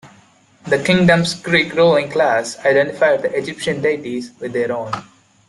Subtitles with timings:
[0.63, 4.91] The kingdom's Greek ruling class identified the Egyptian deities with their own.